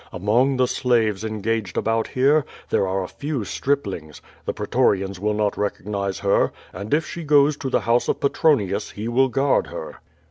Among 0.11 0.57
the 0.57 0.67
slaves 0.67 1.23
engaged 1.23 1.77
about 1.77 2.07
here, 2.07 2.43
there 2.71 2.87
are 2.87 3.03
a 3.03 3.07
few 3.07 3.43
strip 3.45 3.85
lings; 3.85 4.19
the 4.45 4.51
pretorians 4.51 5.19
will 5.19 5.35
not 5.35 5.57
recognize 5.59 6.17
her, 6.17 6.51
and 6.73 6.91
if 6.91 7.05
she 7.05 7.23
goes 7.23 7.55
to 7.57 7.69
the 7.69 7.81
house 7.81 8.07
of 8.07 8.19
Petronius, 8.19 8.89
he 8.89 9.07
will 9.07 9.29
guard 9.29 9.67
her. 9.67 9.97